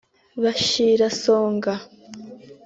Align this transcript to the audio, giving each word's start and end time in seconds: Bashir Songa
Bashir 0.41 1.01
Songa 1.21 1.73